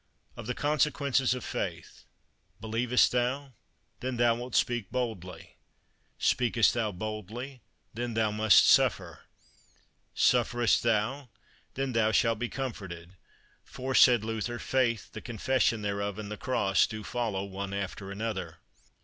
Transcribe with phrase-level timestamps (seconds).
[0.35, 2.05] Of the Consequences of Faith.
[2.59, 3.53] Believest thou?
[3.99, 5.57] then thou wilt speak boldly.
[6.17, 7.61] Speakest thou boldly?
[7.93, 9.25] then thou must suffer.
[10.15, 11.29] Sufferest thou?
[11.75, 13.15] then thou shalt be comforted.
[13.63, 18.57] For, said Luther, faith, the confession thereof, and the cross do follow one after another.